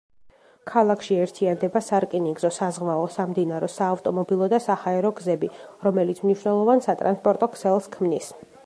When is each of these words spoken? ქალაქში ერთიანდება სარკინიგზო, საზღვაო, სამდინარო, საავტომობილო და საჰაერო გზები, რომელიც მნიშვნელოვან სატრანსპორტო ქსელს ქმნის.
ქალაქში 0.69 1.17
ერთიანდება 1.25 1.81
სარკინიგზო, 1.87 2.51
საზღვაო, 2.55 3.03
სამდინარო, 3.17 3.71
საავტომობილო 3.75 4.49
და 4.55 4.61
საჰაერო 4.69 5.13
გზები, 5.21 5.53
რომელიც 5.89 6.25
მნიშვნელოვან 6.29 6.85
სატრანსპორტო 6.89 7.55
ქსელს 7.59 7.97
ქმნის. 7.97 8.35